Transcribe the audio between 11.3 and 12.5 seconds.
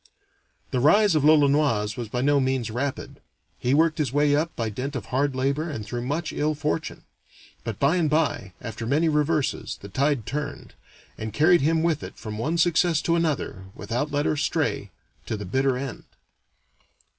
carried him with it from